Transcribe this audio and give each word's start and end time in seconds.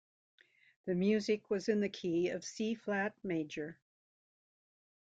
The 0.85 0.95
music 0.95 1.51
was 1.51 1.69
in 1.69 1.79
the 1.79 1.87
key 1.87 2.29
of 2.29 2.43
C 2.43 2.73
flat 2.73 3.13
major. 3.23 3.77